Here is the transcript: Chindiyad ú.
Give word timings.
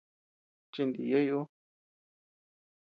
Chindiyad 0.73 1.29
ú. 1.39 1.41